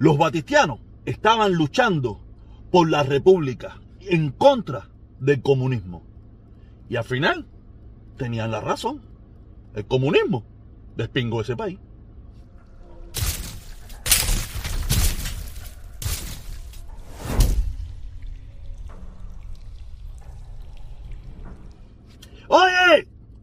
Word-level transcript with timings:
Los 0.00 0.16
batistianos 0.16 0.80
estaban 1.04 1.52
luchando 1.52 2.22
por 2.70 2.88
la 2.88 3.02
república, 3.02 3.82
en 4.00 4.30
contra 4.30 4.88
del 5.18 5.42
comunismo. 5.42 6.02
Y 6.88 6.96
al 6.96 7.04
final 7.04 7.46
tenían 8.16 8.50
la 8.50 8.62
razón. 8.62 9.02
El 9.74 9.84
comunismo 9.84 10.42
despingó 10.96 11.42
ese 11.42 11.54
país. 11.54 11.78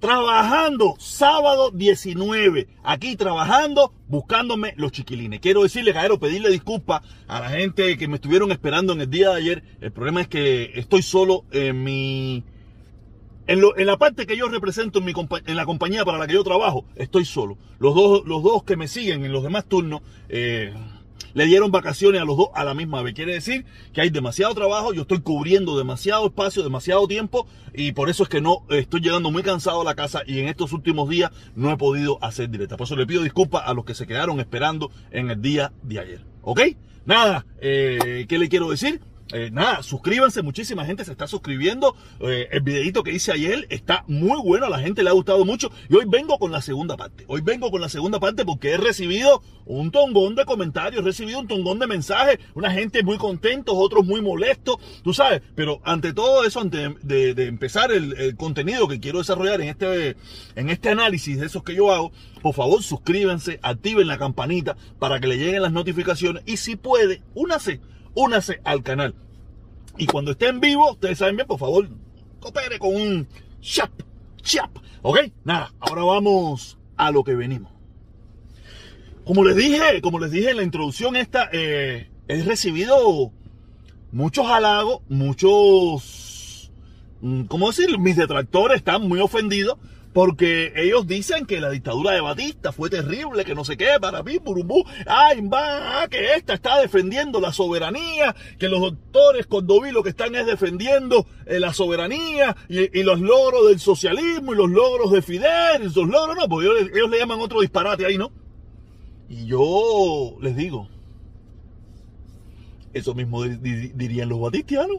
Trabajando 0.07 0.95
sábado 0.99 1.69
19, 1.69 2.69
aquí 2.81 3.17
trabajando, 3.17 3.91
buscándome 4.07 4.73
los 4.77 4.93
chiquilines. 4.93 5.41
Quiero 5.41 5.63
decirle, 5.63 5.91
Caero, 5.91 6.17
pedirle 6.17 6.49
disculpas 6.49 7.01
a 7.27 7.41
la 7.41 7.49
gente 7.49 7.97
que 7.97 8.07
me 8.07 8.15
estuvieron 8.15 8.53
esperando 8.53 8.93
en 8.93 9.01
el 9.01 9.09
día 9.09 9.31
de 9.31 9.35
ayer. 9.35 9.63
El 9.81 9.91
problema 9.91 10.21
es 10.21 10.29
que 10.29 10.71
estoy 10.75 11.01
solo 11.01 11.43
en 11.51 11.83
mi... 11.83 12.45
En, 13.47 13.61
la 13.85 13.97
parte 13.97 14.25
que 14.25 14.37
yo 14.37 14.47
represento 14.47 14.99
en, 14.99 15.05
mi 15.05 15.13
en 15.45 15.55
la 15.57 15.65
compañía 15.65 16.05
para 16.05 16.17
la 16.17 16.25
que 16.25 16.35
yo 16.35 16.43
trabajo, 16.45 16.85
estoy 16.95 17.25
solo. 17.25 17.57
Los 17.77 17.93
dos, 17.93 18.25
los 18.25 18.41
dos 18.41 18.63
que 18.63 18.77
me 18.77 18.87
siguen 18.87 19.25
en 19.25 19.33
los 19.33 19.43
demás 19.43 19.65
turnos 19.65 20.03
eh, 20.29 20.73
le 21.37 21.45
dieron 21.45 21.69
vacaciones 21.69 22.19
a 22.19 22.25
los 22.25 22.35
dos 22.35 22.47
a 22.55 22.63
la 22.63 22.73
misma 22.73 23.03
vez. 23.03 23.13
Quiere 23.13 23.33
decir 23.33 23.63
que 23.93 24.01
hay 24.01 24.09
demasiado 24.09 24.55
trabajo, 24.55 24.91
yo 24.91 25.03
estoy 25.03 25.19
cubriendo 25.19 25.77
demasiado 25.77 26.25
espacio, 26.25 26.63
demasiado 26.63 27.07
tiempo 27.07 27.45
y 27.75 27.91
por 27.91 28.09
eso 28.09 28.23
es 28.23 28.29
que 28.29 28.41
no 28.41 28.63
estoy 28.71 29.01
llegando 29.01 29.29
muy 29.29 29.43
cansado 29.43 29.81
a 29.81 29.83
la 29.83 29.93
casa 29.93 30.23
y 30.25 30.39
en 30.39 30.47
estos 30.47 30.73
últimos 30.73 31.07
días 31.09 31.29
no 31.55 31.71
he 31.71 31.77
podido 31.77 32.17
hacer 32.23 32.49
directa. 32.49 32.75
Por 32.75 32.85
eso 32.85 32.95
le 32.95 33.05
pido 33.05 33.21
disculpas 33.21 33.61
a 33.67 33.75
los 33.75 33.85
que 33.85 33.93
se 33.93 34.07
quedaron 34.07 34.39
esperando 34.39 34.89
en 35.11 35.29
el 35.29 35.39
día 35.39 35.71
de 35.83 35.99
ayer. 35.99 36.25
¿Ok? 36.41 36.61
Nada, 37.05 37.45
eh, 37.61 38.25
¿qué 38.27 38.39
le 38.39 38.49
quiero 38.49 38.71
decir? 38.71 38.99
Eh, 39.33 39.49
nada, 39.51 39.83
suscríbanse, 39.83 40.41
muchísima 40.41 40.85
gente 40.85 41.03
se 41.03 41.11
está 41.11 41.27
suscribiendo. 41.27 41.95
Eh, 42.21 42.47
el 42.51 42.61
videito 42.61 43.03
que 43.03 43.11
hice 43.11 43.31
ayer 43.31 43.67
está 43.69 44.03
muy 44.07 44.39
bueno, 44.41 44.67
a 44.67 44.69
la 44.69 44.79
gente 44.79 45.03
le 45.03 45.09
ha 45.09 45.13
gustado 45.13 45.43
mucho. 45.43 45.69
Y 45.89 45.95
hoy 45.95 46.05
vengo 46.07 46.39
con 46.39 46.51
la 46.51 46.61
segunda 46.61 46.95
parte. 46.95 47.25
Hoy 47.27 47.41
vengo 47.41 47.69
con 47.69 47.81
la 47.81 47.89
segunda 47.89 48.19
parte 48.19 48.45
porque 48.45 48.71
he 48.71 48.77
recibido 48.77 49.41
un 49.65 49.91
tongón 49.91 50.35
de 50.35 50.45
comentarios, 50.45 51.01
he 51.01 51.05
recibido 51.05 51.39
un 51.39 51.47
tongón 51.47 51.79
de 51.79 51.87
mensajes, 51.87 52.39
una 52.55 52.71
gente 52.71 53.03
muy 53.03 53.17
contentos, 53.17 53.75
otros 53.77 54.05
muy 54.05 54.21
molestos, 54.21 54.77
tú 55.03 55.13
sabes. 55.13 55.41
Pero 55.55 55.81
ante 55.83 56.13
todo 56.13 56.45
eso, 56.45 56.61
antes 56.61 56.91
de, 57.03 57.31
empezar 57.47 57.91
el, 57.91 58.17
el 58.17 58.35
contenido 58.37 58.87
que 58.87 58.99
quiero 58.99 59.19
desarrollar 59.19 59.59
en 59.61 59.69
este, 59.69 60.15
en 60.55 60.69
este 60.69 60.89
análisis 60.89 61.39
de 61.39 61.47
esos 61.47 61.63
que 61.63 61.75
yo 61.75 61.91
hago, 61.91 62.11
por 62.41 62.53
favor 62.53 62.81
suscríbanse, 62.81 63.59
activen 63.61 64.07
la 64.07 64.17
campanita 64.17 64.77
para 64.99 65.19
que 65.19 65.27
le 65.27 65.37
lleguen 65.37 65.61
las 65.61 65.71
notificaciones 65.73 66.43
y 66.45 66.57
si 66.57 66.77
puede, 66.77 67.21
únase 67.33 67.81
únase 68.17 68.59
al 68.63 68.83
canal. 68.83 69.15
Y 69.97 70.07
cuando 70.07 70.31
esté 70.31 70.47
en 70.47 70.59
vivo, 70.59 70.91
ustedes 70.91 71.19
saben 71.19 71.35
bien, 71.35 71.47
por 71.47 71.59
favor, 71.59 71.87
coopere 72.39 72.79
con 72.79 72.95
un 72.95 73.27
chap, 73.61 73.91
chap. 74.41 74.71
¿Ok? 75.03 75.19
Nada, 75.43 75.73
ahora 75.79 76.03
vamos 76.03 76.77
a 76.97 77.11
lo 77.11 77.23
que 77.23 77.35
venimos. 77.35 77.71
Como 79.23 79.43
les 79.43 79.55
dije, 79.55 80.01
como 80.01 80.19
les 80.19 80.31
dije 80.31 80.51
en 80.51 80.57
la 80.57 80.63
introducción 80.63 81.15
esta, 81.15 81.49
eh, 81.51 82.09
he 82.27 82.43
recibido 82.43 83.31
muchos 84.11 84.47
halagos, 84.47 85.01
muchos, 85.09 86.71
mm, 87.21 87.43
¿cómo 87.43 87.67
decir? 87.67 87.99
Mis 87.99 88.15
detractores 88.15 88.77
están 88.77 89.07
muy 89.07 89.19
ofendidos 89.19 89.77
porque 90.17 90.73
ellos 90.75 91.05
dicen 91.05 91.45
que 91.45 91.61
la 91.61 91.69
dictadura 91.69 92.09
de 92.11 92.21
Batista 92.21 92.71
fue 92.71 92.89
terrible, 92.89 93.45
que 93.45 93.53
no 93.53 93.63
sé 93.63 93.77
qué, 93.77 93.99
para 94.01 94.23
mí, 94.23 94.39
burumbú, 94.39 94.83
ay, 95.05 95.41
va, 95.41 96.07
que 96.09 96.33
esta 96.33 96.55
está 96.55 96.81
defendiendo 96.81 97.39
la 97.39 97.53
soberanía, 97.53 98.35
que 98.57 98.67
los 98.67 98.81
doctores 98.81 99.45
Cordoví 99.45 99.91
lo 99.91 100.01
que 100.01 100.09
están 100.09 100.33
es 100.33 100.47
defendiendo 100.47 101.27
eh, 101.45 101.59
la 101.59 101.71
soberanía 101.71 102.57
y, 102.67 103.03
los 103.03 103.19
logros 103.21 103.67
del 103.67 103.79
socialismo 103.79 104.53
y 104.53 104.57
los 104.57 104.71
logros 104.71 105.11
de 105.11 105.21
Fidel, 105.21 105.83
y 105.83 105.85
esos 105.85 106.09
logros, 106.09 106.35
no, 106.35 106.49
porque 106.49 106.65
ellos, 106.95 107.11
le 107.11 107.19
llaman 107.19 107.39
otro 107.39 107.61
disparate 107.61 108.03
ahí, 108.03 108.17
¿no? 108.17 108.31
Y 109.29 109.45
yo 109.45 110.35
les 110.41 110.55
digo, 110.55 110.89
eso 112.91 113.13
mismo 113.13 113.43
di- 113.43 113.57
di- 113.57 113.91
dirían 113.93 114.29
los 114.29 114.41
batistianos, 114.41 114.97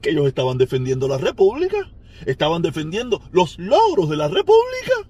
que 0.00 0.10
ellos 0.10 0.26
estaban 0.26 0.58
defendiendo 0.58 1.06
la 1.06 1.18
república, 1.18 1.92
estaban 2.26 2.62
defendiendo 2.62 3.22
los 3.32 3.58
logros 3.58 4.08
de 4.08 4.16
la 4.16 4.28
república, 4.28 5.08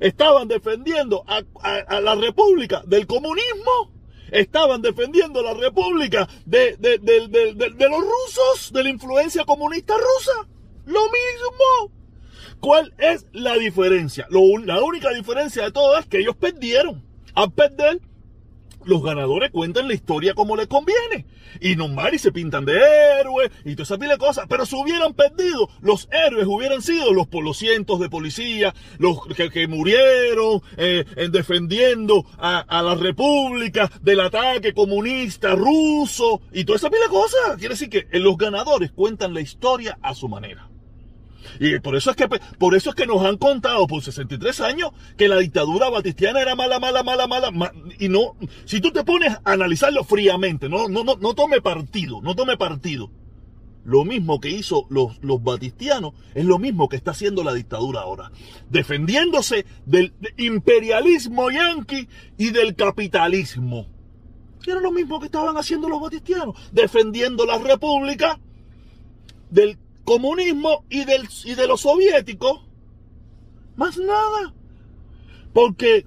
estaban 0.00 0.48
defendiendo 0.48 1.24
a, 1.26 2.00
la 2.00 2.14
república 2.14 2.82
del 2.86 3.06
comunismo, 3.06 3.92
estaban 4.30 4.82
defendiendo 4.82 5.42
la 5.42 5.54
república 5.54 6.28
de, 6.44 6.76
los 6.80 8.00
rusos, 8.00 8.72
de 8.72 8.82
la 8.82 8.90
influencia 8.90 9.44
comunista 9.44 9.94
rusa. 9.94 10.48
Lo 10.84 11.02
mismo. 11.02 11.92
¿Cuál 12.58 12.92
es 12.98 13.26
la 13.32 13.54
diferencia? 13.54 14.26
La 14.30 14.82
única 14.82 15.10
diferencia 15.10 15.64
de 15.64 15.72
todo 15.72 15.98
es 15.98 16.06
que 16.06 16.18
ellos 16.18 16.36
perdieron. 16.36 17.04
Al 17.34 17.52
perder, 17.52 18.00
los 18.84 19.02
ganadores 19.02 19.50
cuentan 19.50 19.88
la 19.88 19.94
historia 19.94 20.34
como 20.34 20.56
les 20.56 20.66
conviene. 20.66 21.26
Y 21.60 21.76
normal 21.76 22.14
y 22.14 22.18
se 22.18 22.32
pintan 22.32 22.64
de 22.64 22.80
héroes 23.20 23.50
y 23.64 23.72
toda 23.72 23.84
esa 23.84 23.98
pila 23.98 24.12
de 24.12 24.18
cosas. 24.18 24.46
Pero 24.48 24.64
si 24.66 24.76
hubieran 24.76 25.14
perdido, 25.14 25.68
los 25.80 26.08
héroes 26.10 26.46
hubieran 26.46 26.82
sido 26.82 27.12
los, 27.12 27.28
los 27.32 27.56
cientos 27.56 28.00
de 28.00 28.08
policías, 28.08 28.74
los 28.98 29.26
que, 29.26 29.50
que 29.50 29.66
murieron 29.68 30.62
eh, 30.76 31.04
en 31.16 31.32
defendiendo 31.32 32.24
a, 32.38 32.60
a 32.60 32.82
la 32.82 32.94
república 32.94 33.90
del 34.00 34.20
ataque 34.20 34.72
comunista 34.72 35.54
ruso 35.54 36.40
y 36.52 36.64
toda 36.64 36.76
esa 36.76 36.90
pila 36.90 37.04
de 37.04 37.10
cosas. 37.10 37.56
Quiere 37.58 37.74
decir 37.74 37.90
que 37.90 38.06
los 38.18 38.36
ganadores 38.36 38.92
cuentan 38.92 39.34
la 39.34 39.40
historia 39.40 39.98
a 40.02 40.14
su 40.14 40.28
manera. 40.28 40.71
Y 41.60 41.78
por 41.80 41.96
eso 41.96 42.10
es 42.10 42.16
que 42.16 42.28
por 42.28 42.74
eso 42.74 42.90
es 42.90 42.96
que 42.96 43.06
nos 43.06 43.24
han 43.24 43.36
contado 43.36 43.86
por 43.86 44.02
63 44.02 44.60
años 44.60 44.90
que 45.16 45.28
la 45.28 45.38
dictadura 45.38 45.88
batistiana 45.90 46.40
era 46.40 46.54
mala, 46.54 46.78
mala, 46.78 47.02
mala, 47.02 47.26
mala, 47.26 47.50
ma- 47.50 47.72
y 47.98 48.08
no 48.08 48.36
si 48.64 48.80
tú 48.80 48.90
te 48.90 49.04
pones 49.04 49.32
a 49.44 49.52
analizarlo 49.52 50.04
fríamente, 50.04 50.68
no 50.68 50.88
no 50.88 51.04
no, 51.04 51.16
no 51.16 51.34
tome 51.34 51.60
partido, 51.60 52.20
no 52.22 52.34
tome 52.34 52.56
partido. 52.56 53.10
Lo 53.84 54.04
mismo 54.04 54.38
que 54.38 54.48
hizo 54.48 54.86
los, 54.90 55.18
los 55.22 55.42
batistianos 55.42 56.12
es 56.36 56.44
lo 56.44 56.60
mismo 56.60 56.88
que 56.88 56.94
está 56.94 57.10
haciendo 57.10 57.42
la 57.42 57.52
dictadura 57.52 58.02
ahora, 58.02 58.30
defendiéndose 58.70 59.66
del 59.86 60.12
imperialismo 60.36 61.50
yanqui 61.50 62.08
y 62.38 62.50
del 62.50 62.76
capitalismo. 62.76 63.88
Era 64.64 64.78
lo 64.80 64.92
mismo 64.92 65.18
que 65.18 65.26
estaban 65.26 65.56
haciendo 65.56 65.88
los 65.88 66.00
batistianos, 66.00 66.54
defendiendo 66.70 67.44
la 67.44 67.58
república 67.58 68.38
del 69.50 69.76
comunismo 70.04 70.84
y, 70.88 71.04
de 71.04 71.66
los 71.66 71.80
soviéticos. 71.80 72.60
Más 73.76 73.96
nada. 73.98 74.54
Porque, 75.52 76.06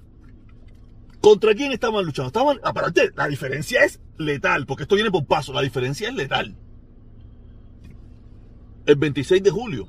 ¿contra 1.20 1.54
quién 1.54 1.72
estaban 1.72 2.04
luchando? 2.04 2.28
Estaban, 2.28 2.58
aparte, 2.62 3.12
la 3.16 3.28
diferencia 3.28 3.84
es 3.84 4.00
letal, 4.18 4.66
porque 4.66 4.84
esto 4.84 4.94
viene 4.94 5.10
por 5.10 5.26
paso, 5.26 5.52
la 5.52 5.62
diferencia 5.62 6.08
es 6.08 6.14
letal. 6.14 6.56
El 8.86 8.96
26 8.96 9.42
de 9.42 9.50
julio, 9.50 9.88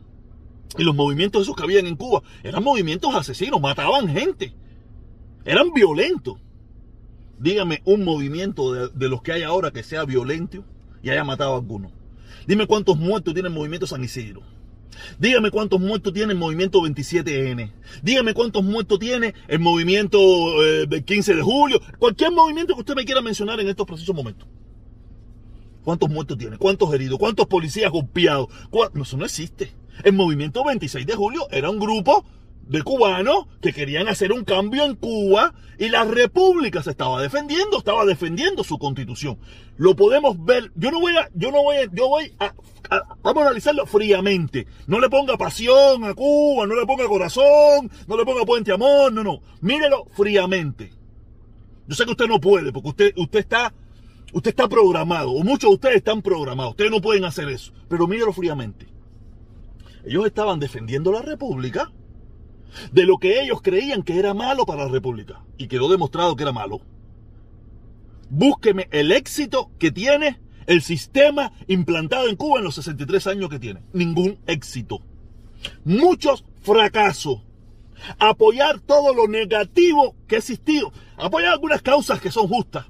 y 0.77 0.83
los 0.83 0.95
movimientos 0.95 1.43
esos 1.43 1.55
que 1.55 1.63
habían 1.63 1.87
en 1.87 1.95
Cuba, 1.95 2.23
eran 2.43 2.63
movimientos 2.63 3.13
asesinos, 3.15 3.61
mataban 3.61 4.09
gente, 4.09 4.53
eran 5.45 5.71
violentos. 5.73 6.37
Dígame 7.39 7.81
un 7.85 8.03
movimiento 8.03 8.73
de, 8.73 8.89
de 8.89 9.09
los 9.09 9.21
que 9.21 9.31
hay 9.31 9.43
ahora 9.43 9.69
que 9.69 9.83
sea 9.83 10.05
violento 10.05 10.65
y 11.03 11.11
haya 11.11 11.23
matado 11.23 11.53
a 11.53 11.57
alguno. 11.57 11.91
Dime 12.47 12.67
cuántos 12.67 12.97
muertos 12.97 13.33
tiene 13.33 13.49
el 13.49 13.53
movimiento 13.55 13.87
San 13.87 14.03
Isidro. 14.03 14.41
Dígame 15.19 15.51
cuántos 15.51 15.79
muertos 15.79 16.11
tiene 16.13 16.33
el 16.33 16.39
movimiento 16.39 16.79
27N. 16.81 17.71
Dígame 18.01 18.33
cuántos 18.33 18.63
muertos 18.63 18.97
tiene 18.99 19.33
el 19.47 19.59
movimiento 19.59 20.17
eh, 20.63 20.87
del 20.87 21.03
15 21.03 21.35
de 21.35 21.41
julio. 21.41 21.79
Cualquier 21.99 22.31
movimiento 22.31 22.73
que 22.73 22.79
usted 22.79 22.95
me 22.95 23.05
quiera 23.05 23.21
mencionar 23.21 23.59
en 23.59 23.67
estos 23.67 23.85
precisos 23.85 24.15
momentos. 24.15 24.47
¿Cuántos 25.83 26.09
muertos 26.09 26.37
tiene? 26.37 26.57
¿Cuántos 26.57 26.93
heridos? 26.93 27.17
¿Cuántos 27.19 27.47
policías 27.47 27.91
golpeados? 27.91 28.47
¿Cuá- 28.69 28.91
No, 28.93 29.03
eso 29.03 29.17
no 29.17 29.25
existe. 29.25 29.71
El 30.03 30.13
movimiento 30.13 30.63
26 30.65 31.05
de 31.05 31.15
julio 31.15 31.47
era 31.51 31.69
un 31.69 31.79
grupo 31.79 32.25
de 32.69 32.81
cubanos 32.83 33.45
que 33.61 33.73
querían 33.73 34.07
hacer 34.07 34.31
un 34.31 34.43
cambio 34.43 34.83
en 34.83 34.95
Cuba 34.95 35.53
y 35.79 35.89
la 35.89 36.03
república 36.03 36.83
se 36.83 36.91
estaba 36.91 37.21
defendiendo, 37.21 37.77
estaba 37.77 38.05
defendiendo 38.05 38.63
su 38.63 38.77
constitución. 38.77 39.37
Lo 39.77 39.95
podemos 39.95 40.43
ver, 40.43 40.71
yo 40.75 40.91
no 40.91 40.99
voy 40.99 41.15
a, 41.15 41.29
yo 41.33 41.51
no 41.51 41.63
voy 41.63 41.77
a, 41.77 41.85
yo 41.91 42.09
voy 42.09 42.33
a, 42.39 42.53
vamos 43.21 43.43
a 43.43 43.47
analizarlo 43.47 43.85
fríamente. 43.85 44.67
No 44.87 44.99
le 44.99 45.09
ponga 45.09 45.37
pasión 45.37 46.03
a 46.03 46.13
Cuba, 46.13 46.67
no 46.67 46.75
le 46.75 46.85
ponga 46.85 47.07
corazón, 47.07 47.89
no 48.07 48.17
le 48.17 48.25
ponga 48.25 48.45
puente 48.45 48.71
amor, 48.71 49.13
no, 49.13 49.23
no. 49.23 49.41
Mírelo 49.61 50.05
fríamente. 50.13 50.91
Yo 51.87 51.95
sé 51.95 52.03
que 52.03 52.11
usted 52.11 52.27
no 52.27 52.39
puede, 52.41 52.73
porque 52.73 52.89
usted, 52.89 53.13
usted 53.15 53.39
está, 53.39 53.73
usted 54.33 54.49
está 54.49 54.67
programado, 54.67 55.31
o 55.31 55.43
muchos 55.43 55.69
de 55.69 55.75
ustedes 55.75 55.95
están 55.97 56.21
programados, 56.21 56.71
ustedes 56.71 56.91
no 56.91 56.99
pueden 56.99 57.23
hacer 57.23 57.47
eso, 57.47 57.71
pero 57.87 58.07
mírelo 58.07 58.33
fríamente. 58.33 58.87
Ellos 60.05 60.25
estaban 60.25 60.59
defendiendo 60.59 61.13
la 61.13 61.21
república 61.21 61.91
de 62.91 63.03
lo 63.05 63.17
que 63.17 63.41
ellos 63.41 63.61
creían 63.61 64.03
que 64.03 64.19
era 64.19 64.33
malo 64.33 64.65
para 64.65 64.85
la 64.85 64.91
república, 64.91 65.43
y 65.57 65.67
quedó 65.67 65.89
demostrado 65.89 66.35
que 66.35 66.43
era 66.43 66.51
malo. 66.51 66.81
búsqueme 68.29 68.89
el 68.91 69.11
éxito 69.11 69.71
que 69.79 69.91
tiene 69.91 70.39
el 70.67 70.81
sistema 70.81 71.53
implantado 71.67 72.27
en 72.27 72.35
Cuba 72.35 72.59
en 72.59 72.65
los 72.65 72.75
63 72.75 73.25
años 73.27 73.49
que 73.49 73.57
tiene. 73.57 73.81
Ningún 73.93 74.37
éxito. 74.45 75.01
Muchos 75.85 76.43
fracasos. 76.61 77.41
Apoyar 78.19 78.79
todo 78.81 79.13
lo 79.13 79.27
negativo 79.27 80.15
que 80.27 80.35
ha 80.35 80.39
existido. 80.39 80.91
Apoyar 81.17 81.53
algunas 81.53 81.81
causas 81.81 82.19
que 82.19 82.31
son 82.31 82.47
justas. 82.47 82.85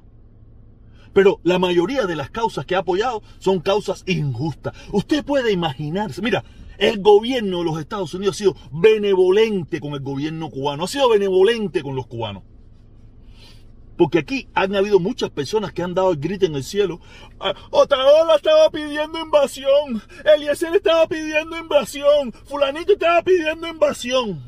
Pero 1.13 1.39
la 1.43 1.59
mayoría 1.59 2.05
de 2.05 2.15
las 2.15 2.29
causas 2.29 2.65
que 2.65 2.75
ha 2.75 2.79
apoyado 2.79 3.23
son 3.39 3.59
causas 3.59 4.03
injustas. 4.07 4.73
Usted 4.91 5.23
puede 5.23 5.51
imaginarse, 5.51 6.21
mira, 6.21 6.43
el 6.77 7.01
gobierno 7.01 7.59
de 7.59 7.65
los 7.65 7.79
Estados 7.79 8.13
Unidos 8.13 8.35
ha 8.35 8.39
sido 8.39 8.55
benevolente 8.71 9.79
con 9.79 9.93
el 9.93 10.01
gobierno 10.01 10.49
cubano, 10.49 10.83
ha 10.83 10.87
sido 10.87 11.09
benevolente 11.09 11.81
con 11.81 11.95
los 11.95 12.07
cubanos. 12.07 12.43
Porque 13.97 14.19
aquí 14.19 14.47
han 14.53 14.75
habido 14.75 14.99
muchas 14.99 15.31
personas 15.31 15.73
que 15.73 15.81
han 15.81 15.95
dado 15.95 16.11
el 16.11 16.17
grito 16.17 16.45
en 16.45 16.55
el 16.55 16.63
cielo. 16.63 17.01
Ah, 17.39 17.55
Otaola 17.71 18.35
estaba 18.35 18.69
pidiendo 18.69 19.17
invasión. 19.17 20.03
Eliezer 20.23 20.75
estaba 20.75 21.07
pidiendo 21.07 21.57
invasión. 21.57 22.31
Fulanito 22.45 22.93
estaba 22.93 23.23
pidiendo 23.23 23.67
invasión. 23.67 24.39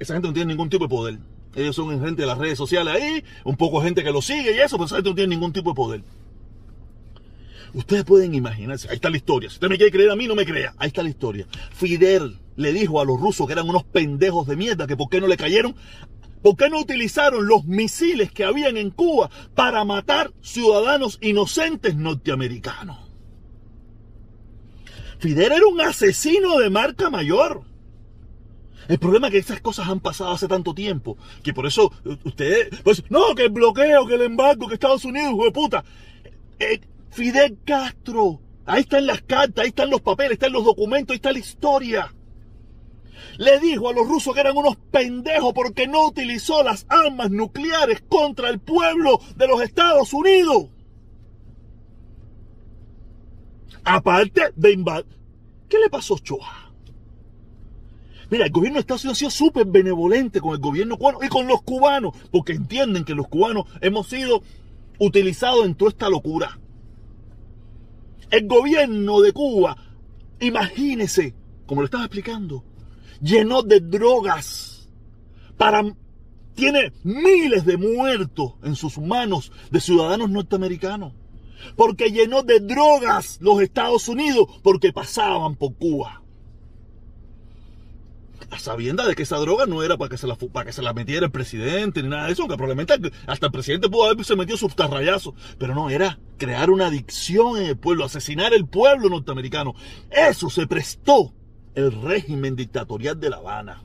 Esa 0.00 0.14
gente 0.14 0.26
no 0.26 0.34
tiene 0.34 0.52
ningún 0.52 0.70
tipo 0.70 0.84
de 0.84 0.88
poder. 0.88 1.18
Ellos 1.54 1.76
son 1.76 1.88
gente 2.00 2.22
de 2.22 2.26
las 2.26 2.38
redes 2.38 2.58
sociales 2.58 2.94
ahí, 2.94 3.22
un 3.44 3.56
poco 3.56 3.80
gente 3.80 4.02
que 4.02 4.10
lo 4.10 4.20
sigue 4.20 4.56
y 4.56 4.58
eso, 4.58 4.76
pero 4.76 4.86
esa 4.86 4.96
gente 4.96 5.10
no 5.10 5.14
tiene 5.14 5.36
ningún 5.36 5.52
tipo 5.52 5.70
de 5.70 5.74
poder. 5.76 6.04
Ustedes 7.74 8.04
pueden 8.04 8.34
imaginarse, 8.34 8.88
ahí 8.88 8.96
está 8.96 9.10
la 9.10 9.16
historia. 9.16 9.50
Si 9.50 9.56
usted 9.56 9.68
me 9.68 9.76
quiere 9.76 9.92
creer 9.92 10.10
a 10.10 10.16
mí, 10.16 10.26
no 10.26 10.34
me 10.34 10.46
crea. 10.46 10.74
Ahí 10.78 10.88
está 10.88 11.02
la 11.02 11.08
historia. 11.08 11.46
Fidel 11.72 12.38
le 12.56 12.72
dijo 12.72 13.00
a 13.00 13.04
los 13.04 13.20
rusos 13.20 13.46
que 13.46 13.52
eran 13.52 13.68
unos 13.68 13.84
pendejos 13.84 14.46
de 14.46 14.56
mierda, 14.56 14.86
que 14.86 14.96
por 14.96 15.08
qué 15.08 15.20
no 15.20 15.26
le 15.26 15.36
cayeron 15.36 15.74
¿Por 16.44 16.58
qué 16.58 16.68
no 16.68 16.78
utilizaron 16.78 17.48
los 17.48 17.64
misiles 17.64 18.30
que 18.30 18.44
habían 18.44 18.76
en 18.76 18.90
Cuba 18.90 19.30
para 19.54 19.82
matar 19.86 20.30
ciudadanos 20.42 21.16
inocentes 21.22 21.96
norteamericanos? 21.96 22.98
Fidel 25.18 25.52
era 25.52 25.66
un 25.66 25.80
asesino 25.80 26.58
de 26.58 26.68
marca 26.68 27.08
mayor. 27.08 27.62
El 28.88 28.98
problema 28.98 29.28
es 29.28 29.32
que 29.32 29.38
esas 29.38 29.62
cosas 29.62 29.88
han 29.88 30.00
pasado 30.00 30.32
hace 30.32 30.46
tanto 30.46 30.74
tiempo 30.74 31.16
que 31.42 31.54
por 31.54 31.64
eso 31.64 31.90
ustedes, 32.24 32.68
pues, 32.82 33.02
no, 33.08 33.34
que 33.34 33.44
el 33.44 33.50
bloqueo, 33.50 34.06
que 34.06 34.16
el 34.16 34.22
embargo, 34.22 34.68
que 34.68 34.74
Estados 34.74 35.06
Unidos, 35.06 35.32
hijo 35.32 35.44
de 35.46 35.50
puta. 35.50 35.82
Eh, 36.58 36.78
Fidel 37.14 37.58
Castro, 37.64 38.40
ahí 38.66 38.82
están 38.82 39.06
las 39.06 39.22
cartas, 39.22 39.62
ahí 39.62 39.68
están 39.68 39.90
los 39.90 40.02
papeles, 40.02 40.32
están 40.32 40.52
los 40.52 40.64
documentos, 40.64 41.12
ahí 41.12 41.16
está 41.16 41.32
la 41.32 41.38
historia 41.38 42.14
le 43.38 43.58
dijo 43.60 43.88
a 43.88 43.92
los 43.92 44.06
rusos 44.06 44.34
que 44.34 44.40
eran 44.40 44.56
unos 44.56 44.76
pendejos 44.76 45.52
porque 45.52 45.86
no 45.86 46.06
utilizó 46.06 46.62
las 46.62 46.86
armas 46.88 47.30
nucleares 47.30 48.02
contra 48.08 48.50
el 48.50 48.60
pueblo 48.60 49.20
de 49.36 49.46
los 49.46 49.62
Estados 49.62 50.12
Unidos. 50.12 50.68
Aparte 53.84 54.52
de 54.56 54.72
invadir. 54.72 55.06
¿Qué 55.68 55.78
le 55.78 55.90
pasó 55.90 56.16
a? 56.42 56.70
Mira, 58.30 58.46
el 58.46 58.52
gobierno 58.52 58.76
de 58.76 58.80
Estados 58.80 59.04
Unidos 59.04 59.18
ha 59.18 59.20
sido 59.20 59.30
súper 59.30 59.66
benevolente 59.66 60.40
con 60.40 60.54
el 60.54 60.60
gobierno 60.60 60.96
cubano 60.96 61.18
y 61.22 61.28
con 61.28 61.46
los 61.46 61.62
cubanos, 61.62 62.14
porque 62.30 62.52
entienden 62.52 63.04
que 63.04 63.14
los 63.14 63.28
cubanos 63.28 63.66
hemos 63.80 64.08
sido 64.08 64.42
utilizados 64.98 65.66
en 65.66 65.74
toda 65.74 65.90
esta 65.90 66.08
locura. 66.08 66.58
El 68.30 68.46
gobierno 68.48 69.20
de 69.20 69.32
Cuba, 69.32 69.76
imagínese, 70.40 71.34
como 71.66 71.82
lo 71.82 71.86
estaba 71.86 72.04
explicando, 72.04 72.64
llenó 73.20 73.62
de 73.62 73.80
drogas. 73.80 74.88
Para, 75.56 75.84
tiene 76.54 76.92
miles 77.02 77.64
de 77.64 77.76
muertos 77.76 78.54
en 78.62 78.76
sus 78.76 78.98
manos 78.98 79.52
de 79.70 79.80
ciudadanos 79.80 80.30
norteamericanos. 80.30 81.12
Porque 81.76 82.10
llenó 82.10 82.42
de 82.42 82.60
drogas 82.60 83.38
los 83.40 83.60
Estados 83.62 84.08
Unidos 84.08 84.46
porque 84.62 84.92
pasaban 84.92 85.56
por 85.56 85.74
Cuba. 85.74 86.23
A 88.50 88.58
sabienda 88.58 89.06
de 89.06 89.14
que 89.14 89.22
esa 89.22 89.36
droga 89.36 89.66
no 89.66 89.82
era 89.82 89.96
para 89.96 90.08
que 90.08 90.18
se 90.18 90.26
la, 90.26 90.36
para 90.36 90.66
que 90.66 90.72
se 90.72 90.82
la 90.82 90.92
metiera 90.92 91.26
el 91.26 91.32
presidente 91.32 92.02
ni 92.02 92.08
nada 92.08 92.26
de 92.26 92.32
eso, 92.32 92.42
aunque 92.42 92.56
probablemente 92.56 92.94
hasta 93.26 93.46
el 93.46 93.52
presidente 93.52 93.88
pudo 93.88 94.04
haberse 94.04 94.36
metido 94.36 94.56
sus 94.56 94.76
tarrayazos, 94.76 95.34
pero 95.58 95.74
no, 95.74 95.90
era 95.90 96.18
crear 96.38 96.70
una 96.70 96.86
adicción 96.86 97.56
en 97.56 97.66
el 97.66 97.76
pueblo, 97.76 98.04
asesinar 98.04 98.52
el 98.54 98.66
pueblo 98.66 99.08
norteamericano. 99.08 99.74
Eso 100.10 100.50
se 100.50 100.66
prestó 100.66 101.32
el 101.74 101.92
régimen 102.02 102.56
dictatorial 102.56 103.18
de 103.18 103.30
La 103.30 103.36
Habana. 103.36 103.82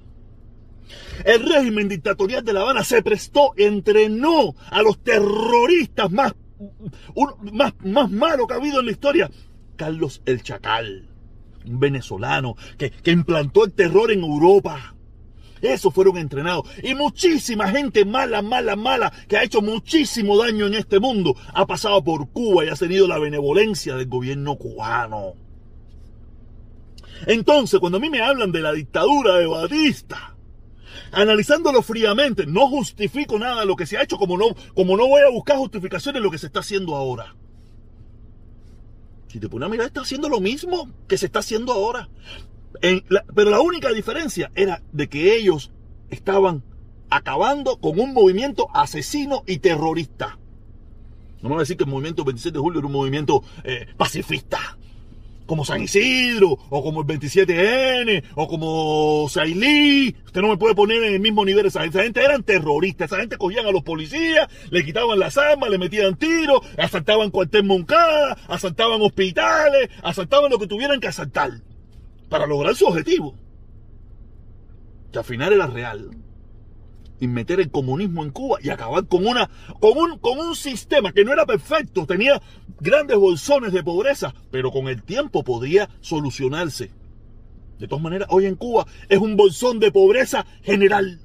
El 1.23 1.47
régimen 1.47 1.87
dictatorial 1.87 2.43
de 2.43 2.53
La 2.53 2.61
Habana 2.61 2.83
se 2.83 3.01
prestó, 3.03 3.53
entrenó 3.57 4.55
a 4.69 4.81
los 4.81 4.99
terroristas 4.99 6.11
más, 6.11 6.33
más, 7.51 7.73
más 7.83 8.09
malos 8.09 8.47
que 8.47 8.53
ha 8.53 8.57
habido 8.57 8.79
en 8.79 8.85
la 8.87 8.91
historia. 8.91 9.31
Carlos 9.75 10.21
el 10.25 10.43
Chacal, 10.43 11.08
un 11.65 11.79
venezolano 11.79 12.55
que, 12.77 12.91
que 12.91 13.11
implantó 13.11 13.65
el 13.65 13.73
terror 13.73 14.11
en 14.11 14.23
Europa. 14.23 14.95
Esos 15.61 15.93
fueron 15.93 16.17
entrenados. 16.17 16.65
Y 16.83 16.95
muchísima 16.95 17.69
gente 17.69 18.05
mala, 18.05 18.41
mala, 18.41 18.75
mala, 18.75 19.11
que 19.27 19.37
ha 19.37 19.43
hecho 19.43 19.61
muchísimo 19.61 20.37
daño 20.37 20.67
en 20.67 20.75
este 20.75 20.99
mundo, 20.99 21.35
ha 21.53 21.65
pasado 21.65 22.03
por 22.03 22.29
Cuba 22.29 22.65
y 22.65 22.69
ha 22.69 22.75
tenido 22.75 23.07
la 23.07 23.19
benevolencia 23.19 23.95
del 23.95 24.07
gobierno 24.07 24.55
cubano. 24.55 25.33
Entonces, 27.25 27.79
cuando 27.79 27.97
a 27.97 28.01
mí 28.01 28.09
me 28.09 28.21
hablan 28.21 28.51
de 28.51 28.61
la 28.61 28.71
dictadura 28.71 29.35
de 29.35 29.47
Batista, 29.47 30.35
analizándolo 31.11 31.81
fríamente, 31.81 32.45
no 32.45 32.67
justifico 32.67 33.37
nada 33.37 33.61
de 33.61 33.65
lo 33.65 33.75
que 33.75 33.85
se 33.85 33.97
ha 33.97 34.03
hecho, 34.03 34.17
como 34.17 34.37
no, 34.37 34.55
como 34.73 34.95
no 34.95 35.07
voy 35.07 35.21
a 35.21 35.29
buscar 35.29 35.57
justificaciones 35.57 36.21
de 36.21 36.23
lo 36.23 36.31
que 36.31 36.37
se 36.37 36.47
está 36.47 36.61
haciendo 36.61 36.95
ahora. 36.95 37.35
Si 39.29 39.39
te 39.39 39.47
pones 39.47 39.67
a 39.67 39.69
mirar, 39.69 39.87
está 39.87 40.01
haciendo 40.01 40.27
lo 40.27 40.41
mismo 40.41 40.89
que 41.07 41.17
se 41.17 41.27
está 41.27 41.39
haciendo 41.39 41.71
ahora. 41.71 42.09
pero 42.81 43.49
la 43.49 43.61
única 43.61 43.89
diferencia 43.93 44.51
era 44.55 44.81
de 44.91 45.07
que 45.07 45.35
ellos 45.35 45.71
estaban 46.09 46.63
acabando 47.09 47.77
con 47.79 47.99
un 47.99 48.13
movimiento 48.13 48.67
asesino 48.73 49.43
y 49.45 49.59
terrorista. 49.59 50.39
No 51.41 51.49
me 51.49 51.49
voy 51.49 51.57
a 51.57 51.59
decir 51.59 51.77
que 51.77 51.83
el 51.83 51.89
movimiento 51.89 52.25
27 52.25 52.57
de 52.57 52.59
julio 52.59 52.79
era 52.79 52.87
un 52.87 52.93
movimiento 52.93 53.43
eh, 53.63 53.87
pacifista 53.95 54.78
como 55.49 55.65
San 55.65 55.81
Isidro, 55.81 56.59
o 56.69 56.83
como 56.83 57.01
el 57.01 57.07
27N, 57.07 58.23
o 58.35 58.47
como 58.47 59.27
Sailí. 59.29 60.15
Usted 60.23 60.41
no 60.41 60.49
me 60.49 60.57
puede 60.57 60.75
poner 60.75 61.03
en 61.03 61.15
el 61.15 61.19
mismo 61.19 61.43
nivel. 61.43 61.65
Esa, 61.65 61.83
esa 61.85 62.03
gente 62.03 62.23
eran 62.23 62.43
terroristas. 62.43 63.11
Esa 63.11 63.19
gente 63.19 63.35
cogían 63.35 63.65
a 63.65 63.71
los 63.71 63.81
policías, 63.81 64.47
le 64.69 64.85
quitaban 64.85 65.17
las 65.17 65.39
armas, 65.39 65.71
le 65.71 65.79
metían 65.79 66.15
tiros, 66.17 66.61
asaltaban 66.77 67.31
cuartel 67.31 67.63
Moncada, 67.63 68.37
asaltaban 68.47 69.01
hospitales, 69.01 69.89
asaltaban 70.03 70.51
lo 70.51 70.59
que 70.59 70.67
tuvieran 70.67 70.99
que 70.99 71.07
asaltar 71.07 71.49
para 72.29 72.45
lograr 72.45 72.75
su 72.75 72.85
objetivo. 72.85 73.35
Que 75.11 75.17
al 75.17 75.25
final 75.25 75.51
era 75.51 75.65
real 75.65 76.11
y 77.19 77.27
meter 77.27 77.59
el 77.59 77.71
comunismo 77.71 78.23
en 78.23 78.31
Cuba 78.31 78.59
y 78.61 78.69
acabar 78.69 79.05
con, 79.07 79.25
una, 79.25 79.49
con, 79.79 79.97
un, 79.97 80.19
con 80.19 80.39
un 80.39 80.55
sistema 80.55 81.11
que 81.11 81.23
no 81.23 81.33
era 81.33 81.45
perfecto, 81.45 82.05
tenía 82.05 82.41
grandes 82.79 83.17
bolsones 83.17 83.73
de 83.73 83.83
pobreza, 83.83 84.33
pero 84.51 84.71
con 84.71 84.87
el 84.87 85.03
tiempo 85.03 85.43
podría 85.43 85.89
solucionarse. 86.01 86.91
De 87.77 87.87
todas 87.87 88.03
maneras, 88.03 88.27
hoy 88.31 88.45
en 88.45 88.55
Cuba 88.55 88.85
es 89.07 89.19
un 89.19 89.37
bolsón 89.37 89.79
de 89.79 89.91
pobreza 89.91 90.45
general. 90.63 91.19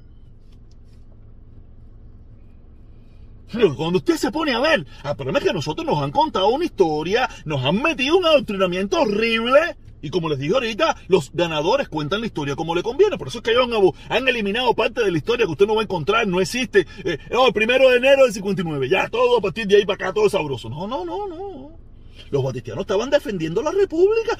Cuando 3.77 3.99
usted 3.99 4.17
se 4.17 4.31
pone 4.31 4.53
a 4.53 4.59
ver, 4.59 4.85
el 5.03 5.15
problema 5.15 5.39
es 5.39 5.45
que 5.45 5.53
nosotros 5.53 5.85
nos 5.85 6.01
han 6.01 6.11
contado 6.11 6.49
una 6.49 6.65
historia, 6.65 7.29
nos 7.45 7.63
han 7.63 7.81
metido 7.81 8.17
un 8.17 8.25
adoctrinamiento 8.25 9.01
horrible 9.01 9.77
y 10.01 10.09
como 10.09 10.29
les 10.29 10.39
dije 10.39 10.53
ahorita, 10.53 10.97
los 11.07 11.31
ganadores 11.33 11.89
cuentan 11.89 12.21
la 12.21 12.27
historia 12.27 12.55
como 12.55 12.75
le 12.75 12.83
conviene. 12.83 13.17
Por 13.17 13.27
eso 13.27 13.39
es 13.39 13.43
que 13.43 13.51
ellos 13.51 13.67
han, 14.09 14.27
eliminado 14.27 14.73
parte 14.73 15.03
de 15.03 15.11
la 15.11 15.17
historia 15.17 15.45
que 15.45 15.51
usted 15.51 15.65
no 15.65 15.75
va 15.75 15.81
a 15.81 15.83
encontrar, 15.83 16.27
no 16.27 16.41
existe. 16.41 16.85
Eh, 17.03 17.17
el 17.29 17.53
primero 17.53 17.89
de 17.89 17.97
enero 17.97 18.23
del 18.23 18.33
59, 18.33 18.89
ya 18.89 19.09
todo 19.09 19.37
a 19.37 19.41
partir 19.41 19.67
de 19.67 19.77
ahí 19.77 19.85
para 19.85 19.95
acá, 19.95 20.13
todo 20.13 20.29
sabroso. 20.29 20.69
No, 20.69 20.87
no, 20.87 21.05
no, 21.05 21.27
no. 21.27 21.71
Los 22.29 22.43
batistianos 22.43 22.81
estaban 22.81 23.09
defendiendo 23.09 23.61
la 23.61 23.71
república. 23.71 24.37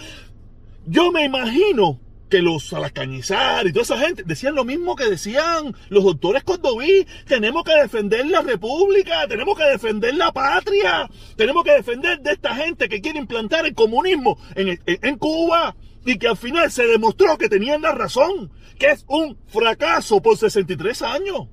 Yo 0.85 1.11
me 1.11 1.25
imagino 1.25 1.99
que 2.29 2.41
los 2.41 2.73
Alacañizar 2.73 3.67
y 3.67 3.71
toda 3.71 3.83
esa 3.83 3.97
gente 3.97 4.23
decían 4.25 4.55
lo 4.55 4.65
mismo 4.65 4.95
que 4.95 5.05
decían 5.05 5.75
los 5.89 6.03
doctores 6.03 6.43
Cordoví. 6.43 7.07
Tenemos 7.27 7.63
que 7.63 7.75
defender 7.75 8.25
la 8.27 8.41
república, 8.41 9.27
tenemos 9.27 9.57
que 9.57 9.65
defender 9.65 10.15
la 10.15 10.31
patria, 10.31 11.09
tenemos 11.35 11.63
que 11.63 11.71
defender 11.71 12.19
de 12.19 12.31
esta 12.31 12.55
gente 12.55 12.89
que 12.89 13.01
quiere 13.01 13.19
implantar 13.19 13.65
el 13.65 13.73
comunismo 13.73 14.37
en, 14.55 14.79
en 14.85 15.17
Cuba 15.17 15.75
y 16.05 16.17
que 16.17 16.27
al 16.27 16.37
final 16.37 16.71
se 16.71 16.85
demostró 16.85 17.37
que 17.37 17.49
tenían 17.49 17.81
la 17.81 17.91
razón, 17.91 18.51
que 18.77 18.91
es 18.91 19.05
un 19.07 19.37
fracaso 19.47 20.21
por 20.21 20.37
63 20.37 21.01
años. 21.01 21.47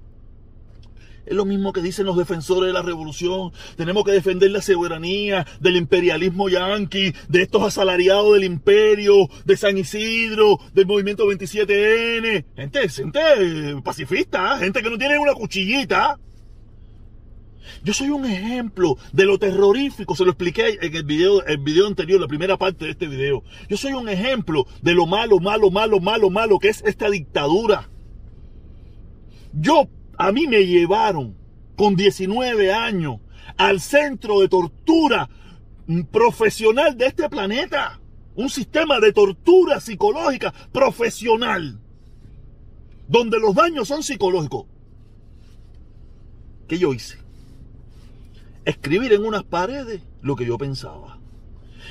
Es 1.25 1.35
lo 1.35 1.45
mismo 1.45 1.73
que 1.73 1.83
dicen 1.83 2.07
los 2.07 2.17
defensores 2.17 2.67
de 2.69 2.73
la 2.73 2.83
revolución. 2.83 3.53
Tenemos 3.77 4.05
que 4.05 4.13
defender 4.13 4.51
la 4.51 4.61
soberanía 4.61 5.47
del 5.61 5.77
imperialismo 5.77 6.49
yanqui, 6.49 7.13
de 7.29 7.43
estos 7.43 7.63
asalariados 7.63 8.35
del 8.35 8.45
imperio, 8.45 9.29
de 9.45 9.57
San 9.57 9.79
Isidro, 9.79 10.59
del 10.75 10.87
movimiento 10.87 11.27
27N. 11.27 12.45
Gente, 12.57 12.89
gente 12.89 13.21
pacifista, 13.85 14.59
gente 14.59 14.83
que 14.83 14.91
no 14.91 14.99
tiene 14.99 15.19
una 15.19 15.35
cuchillita. 15.35 16.19
Yo 17.85 17.93
soy 17.93 18.11
un 18.11 18.25
ejemplo 18.25 18.97
de 19.13 19.25
lo 19.25 19.39
terrorífico, 19.39 20.15
se 20.15 20.25
lo 20.25 20.31
expliqué 20.31 20.79
en 20.81 20.95
el 20.95 21.05
video, 21.05 21.45
el 21.45 21.59
video 21.59 21.87
anterior, 21.87 22.21
la 22.21 22.29
primera 22.29 22.57
parte 22.57 22.85
de 22.85 22.91
este 22.93 23.07
video. 23.07 23.43
Yo 23.69 23.77
soy 23.77 23.93
un 23.93 24.09
ejemplo 24.09 24.67
de 24.83 24.95
lo 24.95 25.07
malo, 25.07 25.39
malo, 25.39 25.71
malo, 25.71 26.01
malo, 26.01 26.31
malo 26.31 26.59
que 26.59 26.69
es 26.69 26.83
esta 26.85 27.09
dictadura. 27.09 27.89
Yo, 29.53 29.89
a 30.23 30.31
mí 30.31 30.47
me 30.47 30.65
llevaron 30.65 31.37
con 31.75 31.97
19 31.97 32.73
años 32.73 33.17
al 33.57 33.81
centro 33.81 34.39
de 34.39 34.49
tortura 34.49 35.29
profesional 36.13 36.97
de 36.97 37.07
este 37.07 37.29
planeta. 37.29 37.99
Un 38.37 38.49
sistema 38.49 39.01
de 39.01 39.13
tortura 39.13 39.81
psicológica 39.81 40.55
profesional. 40.71 41.81
Donde 43.09 43.41
los 43.41 43.53
daños 43.57 43.89
son 43.89 44.05
psicológicos. 44.05 44.67
¿Qué 46.69 46.79
yo 46.79 46.95
hice? 46.95 47.19
Escribir 48.65 49.15
en 49.15 49.25
unas 49.25 49.43
paredes 49.43 50.03
lo 50.21 50.37
que 50.37 50.47
yo 50.47 50.57
pensaba. 50.57 51.19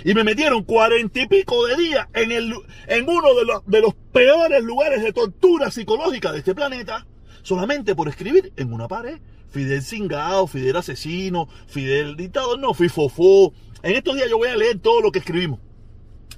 Y 0.05 0.13
me 0.13 0.23
metieron 0.23 0.63
cuarenta 0.63 1.19
y 1.19 1.27
pico 1.27 1.67
de 1.67 1.75
días 1.75 2.07
en, 2.13 2.31
el, 2.31 2.53
en 2.87 3.09
uno 3.09 3.35
de 3.35 3.43
los, 3.43 3.65
de 3.65 3.81
los 3.81 3.93
peores 4.13 4.63
lugares 4.63 5.03
de 5.03 5.11
tortura 5.11 5.69
psicológica 5.69 6.31
de 6.31 6.39
este 6.39 6.55
planeta. 6.55 7.05
Solamente 7.43 7.95
por 7.95 8.07
escribir 8.07 8.53
en 8.55 8.73
una 8.73 8.87
pared. 8.87 9.19
Fidel 9.49 9.81
cingado, 9.81 10.47
Fidel 10.47 10.77
asesino, 10.77 11.47
Fidel 11.67 12.15
dictador, 12.15 12.57
no, 12.59 12.73
fui 12.73 12.89
fofó. 12.89 13.53
En 13.83 13.95
estos 13.95 14.15
días 14.15 14.29
yo 14.29 14.37
voy 14.37 14.47
a 14.47 14.55
leer 14.55 14.79
todo 14.79 15.01
lo 15.01 15.11
que 15.11 15.19
escribimos. 15.19 15.59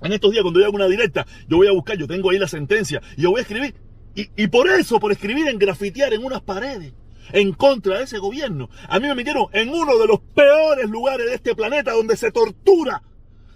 En 0.01 0.11
estos 0.11 0.31
días 0.31 0.41
cuando 0.41 0.59
yo 0.59 0.65
hago 0.65 0.75
una 0.75 0.87
directa, 0.87 1.25
yo 1.47 1.57
voy 1.57 1.67
a 1.67 1.71
buscar, 1.71 1.97
yo 1.97 2.07
tengo 2.07 2.31
ahí 2.31 2.39
la 2.39 2.47
sentencia, 2.47 3.01
y 3.15 3.21
yo 3.21 3.31
voy 3.31 3.39
a 3.39 3.41
escribir. 3.43 3.75
Y, 4.15 4.29
y 4.35 4.47
por 4.47 4.67
eso, 4.67 4.99
por 4.99 5.11
escribir 5.11 5.47
en 5.47 5.57
grafitear 5.57 6.13
en 6.13 6.23
unas 6.23 6.41
paredes, 6.41 6.93
en 7.31 7.53
contra 7.53 7.97
de 7.97 8.03
ese 8.03 8.17
gobierno, 8.17 8.69
a 8.89 8.99
mí 8.99 9.07
me 9.07 9.15
metieron 9.15 9.45
en 9.53 9.69
uno 9.69 9.97
de 9.97 10.07
los 10.07 10.19
peores 10.35 10.89
lugares 10.89 11.27
de 11.27 11.35
este 11.35 11.55
planeta 11.55 11.93
donde 11.93 12.17
se 12.17 12.31
tortura 12.31 13.01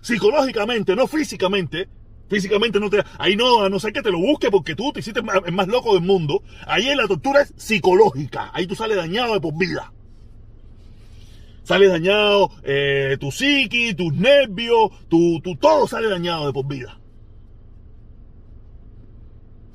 psicológicamente, 0.01 0.95
no 0.95 1.07
físicamente, 1.07 1.89
Físicamente 2.29 2.79
no 2.79 2.89
te. 2.89 3.03
Ahí 3.17 3.35
no, 3.35 3.63
a 3.63 3.69
no 3.69 3.79
ser 3.79 3.93
que 3.93 4.01
te 4.01 4.11
lo 4.11 4.19
busque 4.19 4.51
porque 4.51 4.75
tú 4.75 4.91
te 4.91 4.99
hiciste 4.99 5.21
el 5.45 5.53
más 5.53 5.67
loco 5.67 5.93
del 5.93 6.03
mundo. 6.03 6.43
Ahí 6.65 6.93
la 6.95 7.07
tortura 7.07 7.41
es 7.41 7.53
psicológica. 7.55 8.51
Ahí 8.53 8.67
tú 8.67 8.75
sales 8.75 8.97
dañado 8.97 9.33
de 9.33 9.39
por 9.39 9.57
vida. 9.57 9.93
Sales 11.63 11.89
dañado 11.89 12.51
eh, 12.63 13.17
tu 13.19 13.31
psiqui, 13.31 13.93
tus 13.93 14.13
nervios, 14.13 14.91
tu, 15.09 15.41
tu, 15.41 15.55
todo 15.55 15.87
sale 15.87 16.09
dañado 16.09 16.47
de 16.47 16.53
por 16.53 16.67
vida. 16.67 16.99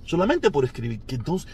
Solamente 0.05 0.51
por 0.51 0.65
escribir. 0.65 1.01
Que 1.01 1.15
entonces. 1.15 1.51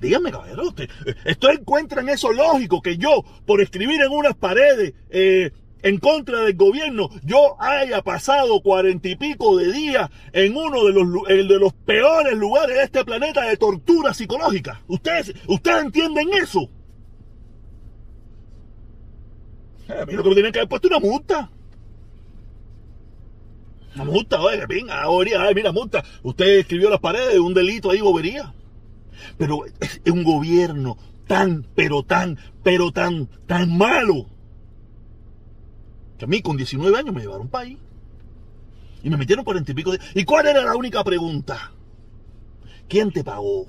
Dígame, 0.00 0.30
caballero, 0.30 0.68
usted, 0.68 0.88
esto 1.26 1.50
encuentran 1.50 2.08
eso 2.08 2.32
lógico 2.32 2.80
que 2.80 2.96
yo, 2.96 3.22
por 3.44 3.60
escribir 3.60 4.00
en 4.00 4.10
unas 4.10 4.34
paredes, 4.34 4.94
eh, 5.10 5.52
en 5.82 5.98
contra 5.98 6.40
del 6.40 6.56
gobierno, 6.56 7.08
yo 7.22 7.60
haya 7.60 8.02
pasado 8.02 8.60
cuarenta 8.60 9.08
y 9.08 9.16
pico 9.16 9.56
de 9.56 9.72
días 9.72 10.10
en 10.32 10.56
uno 10.56 10.84
de 10.84 10.92
los, 10.92 11.26
de 11.26 11.58
los 11.58 11.72
peores 11.72 12.36
lugares 12.36 12.76
de 12.76 12.84
este 12.84 13.04
planeta 13.04 13.42
de 13.42 13.56
tortura 13.56 14.14
psicológica. 14.14 14.82
¿Ustedes, 14.88 15.34
ustedes 15.46 15.84
entienden 15.84 16.28
eso? 16.34 16.68
A 19.88 20.06
mí 20.06 20.12
lo 20.12 20.22
que 20.22 20.28
me 20.28 20.34
tienen 20.34 20.52
que 20.52 20.60
haber 20.60 20.68
puesto 20.68 20.88
una 20.88 21.00
multa. 21.00 21.50
Una 23.94 24.04
multa, 24.04 24.40
oye, 24.40 24.64
venga, 24.66 25.06
bobería, 25.06 25.40
mira, 25.54 25.72
multa. 25.72 26.04
Usted 26.22 26.60
escribió 26.60 26.90
las 26.90 27.00
paredes, 27.00 27.38
un 27.38 27.54
delito 27.54 27.90
ahí, 27.90 28.00
bobería. 28.00 28.54
Pero 29.36 29.64
es 29.80 30.00
un 30.06 30.22
gobierno 30.22 30.96
tan, 31.26 31.66
pero 31.74 32.02
tan, 32.04 32.38
pero 32.62 32.92
tan, 32.92 33.28
tan 33.46 33.76
malo 33.76 34.26
que 36.20 36.26
a 36.26 36.28
mí 36.28 36.42
con 36.42 36.56
19 36.58 36.96
años 36.98 37.14
me 37.14 37.22
llevaron 37.22 37.48
país. 37.48 37.78
Y 39.02 39.08
me 39.08 39.16
metieron 39.16 39.42
cuarenta 39.42 39.72
y 39.72 39.74
pico 39.74 39.92
de... 39.92 39.98
¿Y 40.14 40.24
cuál 40.24 40.46
era 40.46 40.62
la 40.62 40.76
única 40.76 41.02
pregunta? 41.02 41.72
¿Quién 42.88 43.10
te 43.10 43.24
pagó? 43.24 43.66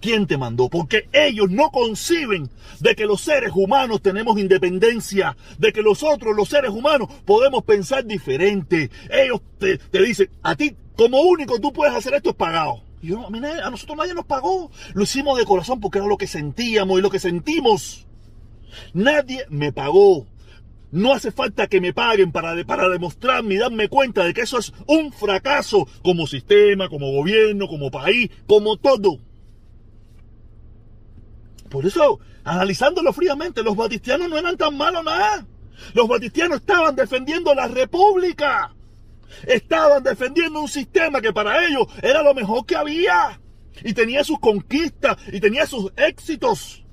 ¿Quién 0.00 0.28
te 0.28 0.38
mandó? 0.38 0.68
Porque 0.68 1.08
ellos 1.12 1.50
no 1.50 1.70
conciben 1.72 2.48
de 2.78 2.94
que 2.94 3.06
los 3.06 3.20
seres 3.22 3.50
humanos 3.54 4.00
tenemos 4.00 4.38
independencia, 4.38 5.36
de 5.58 5.72
que 5.72 5.82
nosotros, 5.82 6.34
los 6.36 6.48
seres 6.48 6.70
humanos, 6.70 7.08
podemos 7.24 7.64
pensar 7.64 8.04
diferente. 8.04 8.88
Ellos 9.10 9.40
te, 9.58 9.78
te 9.78 10.00
dicen, 10.00 10.30
a 10.42 10.54
ti, 10.54 10.76
como 10.96 11.20
único 11.22 11.58
tú 11.58 11.72
puedes 11.72 11.94
hacer 11.94 12.14
esto 12.14 12.30
es 12.30 12.36
pagado. 12.36 12.84
Y 13.02 13.08
yo, 13.08 13.26
a, 13.26 13.30
mí, 13.30 13.40
a 13.44 13.68
nosotros 13.68 13.98
nadie 13.98 14.14
nos 14.14 14.26
pagó. 14.26 14.70
Lo 14.94 15.02
hicimos 15.02 15.36
de 15.36 15.44
corazón 15.44 15.80
porque 15.80 15.98
era 15.98 16.06
lo 16.06 16.16
que 16.16 16.28
sentíamos 16.28 17.00
y 17.00 17.02
lo 17.02 17.10
que 17.10 17.18
sentimos. 17.18 18.06
Nadie 18.94 19.44
me 19.48 19.72
pagó. 19.72 20.28
No 20.92 21.12
hace 21.12 21.30
falta 21.30 21.68
que 21.68 21.80
me 21.80 21.92
paguen 21.92 22.32
para, 22.32 22.64
para 22.64 22.88
demostrarme 22.88 23.54
y 23.54 23.58
darme 23.58 23.88
cuenta 23.88 24.24
de 24.24 24.34
que 24.34 24.40
eso 24.40 24.58
es 24.58 24.72
un 24.86 25.12
fracaso 25.12 25.86
como 26.02 26.26
sistema, 26.26 26.88
como 26.88 27.12
gobierno, 27.12 27.68
como 27.68 27.90
país, 27.90 28.30
como 28.46 28.76
todo. 28.76 29.18
Por 31.68 31.86
eso, 31.86 32.18
analizándolo 32.42 33.12
fríamente, 33.12 33.62
los 33.62 33.76
batistianos 33.76 34.28
no 34.28 34.36
eran 34.36 34.56
tan 34.56 34.76
malos 34.76 35.04
nada. 35.04 35.46
Los 35.94 36.08
batistianos 36.08 36.58
estaban 36.58 36.96
defendiendo 36.96 37.54
la 37.54 37.68
república. 37.68 38.74
Estaban 39.46 40.02
defendiendo 40.02 40.60
un 40.60 40.68
sistema 40.68 41.20
que 41.20 41.32
para 41.32 41.64
ellos 41.64 41.86
era 42.02 42.22
lo 42.24 42.34
mejor 42.34 42.66
que 42.66 42.74
había. 42.74 43.40
Y 43.84 43.94
tenía 43.94 44.24
sus 44.24 44.40
conquistas 44.40 45.16
y 45.32 45.38
tenía 45.38 45.66
sus 45.66 45.92
éxitos 45.96 46.84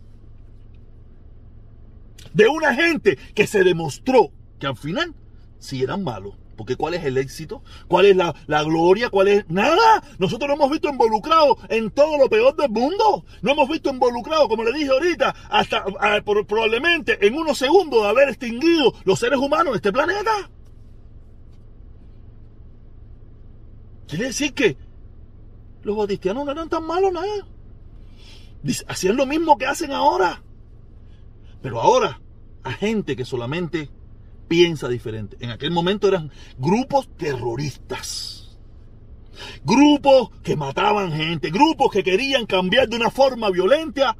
de 2.37 2.47
una 2.47 2.75
gente 2.75 3.17
que 3.33 3.47
se 3.47 3.63
demostró 3.63 4.31
que 4.59 4.67
al 4.67 4.77
final 4.77 5.15
sí 5.57 5.81
eran 5.81 6.03
malos. 6.03 6.35
Porque 6.55 6.75
¿cuál 6.75 6.93
es 6.93 7.03
el 7.03 7.17
éxito? 7.17 7.63
¿Cuál 7.87 8.05
es 8.05 8.15
la, 8.15 8.33
gloria? 8.63 9.09
¿Cuál 9.09 9.27
es? 9.27 9.49
Nada. 9.49 10.03
Nosotros 10.19 10.47
no 10.47 10.53
hemos 10.55 10.71
visto 10.71 10.87
involucrados 10.87 11.57
en 11.69 11.89
todo 11.91 12.17
lo 12.17 12.29
peor 12.29 12.55
del 12.55 12.69
mundo. 12.69 13.25
No 13.41 13.51
hemos 13.51 13.67
visto 13.69 13.89
involucrados, 13.89 14.47
como 14.47 14.63
le 14.63 14.71
dije 14.71 14.89
ahorita, 14.89 15.35
hasta 15.49 15.85
probablemente 16.23 17.25
en 17.25 17.35
unos 17.35 17.57
segundos 17.57 18.03
de 18.03 18.09
haber 18.09 18.29
extinguido 18.29 18.93
los 19.03 19.19
seres 19.19 19.39
humanos 19.39 19.73
de 19.73 19.77
este 19.77 19.91
planeta. 19.91 20.49
Quiere 24.07 24.25
decir 24.25 24.53
que 24.53 24.77
los 25.83 25.97
batistianos 25.97 26.45
no 26.45 26.51
eran 26.51 26.69
tan 26.69 26.85
malos 26.85 27.13
nada. 27.13 27.47
Hacían 28.87 29.15
lo 29.15 29.25
mismo 29.25 29.57
que 29.57 29.65
hacen 29.65 29.91
ahora. 29.91 30.43
Pero 31.61 31.81
ahora 31.81 32.19
gente 32.71 33.15
que 33.15 33.25
solamente 33.25 33.89
piensa 34.47 34.87
diferente. 34.87 35.37
En 35.39 35.51
aquel 35.51 35.71
momento 35.71 36.07
eran 36.07 36.31
grupos 36.57 37.09
terroristas. 37.17 38.57
Grupos 39.63 40.29
que 40.41 40.55
mataban 40.55 41.11
gente, 41.11 41.51
grupos 41.51 41.91
que 41.91 42.03
querían 42.03 42.45
cambiar 42.45 42.89
de 42.89 42.95
una 42.95 43.11
forma 43.11 43.51
violenta 43.51 44.17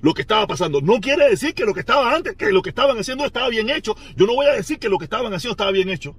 lo 0.00 0.14
que 0.14 0.22
estaba 0.22 0.46
pasando. 0.46 0.80
No 0.80 1.00
quiere 1.00 1.28
decir 1.30 1.54
que 1.54 1.64
lo 1.64 1.74
que 1.74 1.80
estaba 1.80 2.14
antes, 2.14 2.34
que 2.36 2.50
lo 2.52 2.62
que 2.62 2.70
estaban 2.70 2.98
haciendo 2.98 3.24
estaba 3.24 3.48
bien 3.48 3.70
hecho. 3.70 3.96
Yo 4.16 4.26
no 4.26 4.34
voy 4.34 4.46
a 4.46 4.52
decir 4.52 4.78
que 4.78 4.88
lo 4.88 4.98
que 4.98 5.04
estaban 5.04 5.32
haciendo 5.32 5.52
estaba 5.52 5.70
bien 5.70 5.88
hecho. 5.88 6.16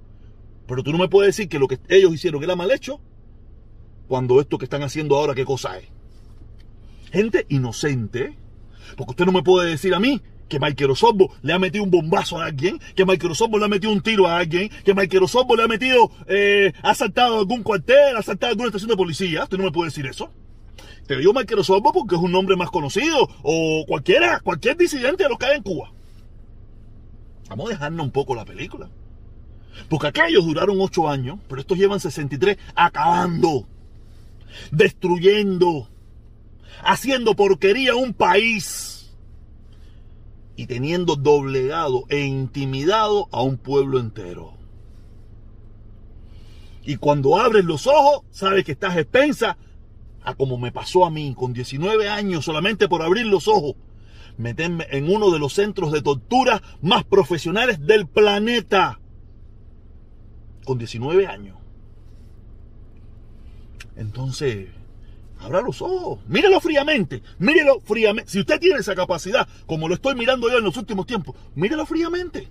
Pero 0.66 0.82
tú 0.82 0.92
no 0.92 0.98
me 0.98 1.08
puedes 1.08 1.36
decir 1.36 1.48
que 1.48 1.58
lo 1.58 1.68
que 1.68 1.78
ellos 1.88 2.12
hicieron 2.12 2.42
era 2.42 2.56
mal 2.56 2.70
hecho 2.70 3.00
cuando 4.08 4.40
esto 4.40 4.58
que 4.58 4.64
están 4.64 4.82
haciendo 4.82 5.16
ahora, 5.16 5.34
¿qué 5.34 5.44
cosa 5.44 5.78
es? 5.78 5.86
Gente 7.12 7.46
inocente. 7.50 8.36
Porque 8.96 9.10
usted 9.10 9.26
no 9.26 9.32
me 9.32 9.42
puede 9.42 9.70
decir 9.70 9.94
a 9.94 10.00
mí 10.00 10.20
que 10.48 10.84
Osorbo 10.86 11.32
le 11.42 11.52
ha 11.52 11.58
metido 11.58 11.84
un 11.84 11.90
bombazo 11.90 12.40
a 12.40 12.46
alguien, 12.46 12.80
que 12.94 13.02
Osorbo 13.02 13.58
le 13.58 13.66
ha 13.66 13.68
metido 13.68 13.92
un 13.92 14.00
tiro 14.00 14.26
a 14.26 14.38
alguien, 14.38 14.70
que 14.84 15.18
Osorbo 15.18 15.56
le 15.56 15.62
ha 15.64 15.68
metido, 15.68 16.10
eh, 16.26 16.72
ha 16.82 16.94
saltado 16.94 17.38
algún 17.38 17.62
cuartel, 17.62 18.16
ha 18.16 18.22
saltado 18.22 18.50
alguna 18.50 18.68
estación 18.68 18.90
de 18.90 18.96
policía. 18.96 19.44
Usted 19.44 19.58
no 19.58 19.64
me 19.64 19.72
puede 19.72 19.90
decir 19.90 20.06
eso. 20.06 20.30
Te 21.06 21.16
digo 21.16 21.32
Osorbo 21.58 21.92
porque 21.92 22.16
es 22.16 22.20
un 22.20 22.32
nombre 22.32 22.56
más 22.56 22.70
conocido, 22.70 23.28
o 23.42 23.84
cualquiera, 23.86 24.40
cualquier 24.40 24.76
disidente 24.76 25.22
de 25.22 25.28
los 25.28 25.38
que 25.38 25.46
hay 25.46 25.56
en 25.56 25.62
Cuba. 25.62 25.92
Vamos 27.48 27.66
a 27.66 27.70
dejarnos 27.70 28.06
un 28.06 28.12
poco 28.12 28.34
la 28.34 28.44
película. 28.44 28.90
Porque 29.88 30.08
aquellos 30.08 30.44
duraron 30.44 30.80
ocho 30.80 31.08
años, 31.08 31.38
pero 31.48 31.60
estos 31.60 31.78
llevan 31.78 32.00
63 32.00 32.58
acabando, 32.74 33.66
destruyendo, 34.70 35.88
haciendo 36.82 37.34
porquería 37.34 37.94
un 37.94 38.12
país 38.12 38.97
y 40.58 40.66
teniendo 40.66 41.14
doblegado 41.14 42.02
e 42.08 42.24
intimidado 42.24 43.28
a 43.30 43.42
un 43.42 43.58
pueblo 43.58 44.00
entero. 44.00 44.54
Y 46.84 46.96
cuando 46.96 47.38
abres 47.38 47.64
los 47.64 47.86
ojos, 47.86 48.22
sabes 48.32 48.64
que 48.64 48.72
estás 48.72 48.96
expensa 48.96 49.56
a 50.24 50.34
como 50.34 50.58
me 50.58 50.72
pasó 50.72 51.04
a 51.04 51.12
mí 51.12 51.32
con 51.38 51.52
19 51.52 52.08
años 52.08 52.44
solamente 52.44 52.88
por 52.88 53.02
abrir 53.02 53.26
los 53.26 53.46
ojos, 53.46 53.76
meterme 54.36 54.88
en 54.90 55.08
uno 55.08 55.30
de 55.30 55.38
los 55.38 55.52
centros 55.52 55.92
de 55.92 56.02
tortura 56.02 56.60
más 56.82 57.04
profesionales 57.04 57.86
del 57.86 58.08
planeta. 58.08 58.98
Con 60.64 60.76
19 60.78 61.28
años. 61.28 61.56
Entonces, 63.94 64.70
Abra 65.40 65.60
los 65.60 65.80
ojos, 65.82 66.18
mírelo 66.26 66.60
fríamente, 66.60 67.22
mírelo 67.38 67.80
fríamente. 67.80 68.30
Si 68.30 68.40
usted 68.40 68.58
tiene 68.58 68.80
esa 68.80 68.94
capacidad, 68.94 69.46
como 69.66 69.88
lo 69.88 69.94
estoy 69.94 70.14
mirando 70.14 70.50
yo 70.50 70.58
en 70.58 70.64
los 70.64 70.76
últimos 70.76 71.06
tiempos, 71.06 71.36
mírelo 71.54 71.86
fríamente. 71.86 72.48